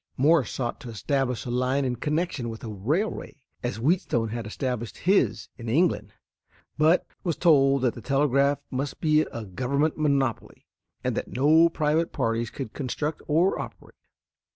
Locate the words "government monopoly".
9.45-10.65